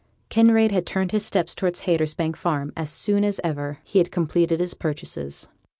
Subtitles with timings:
[0.31, 4.59] Kinraid had turned his steps towards Haytersbank Farm as soon as ever he had completed
[4.59, 5.47] his purchases.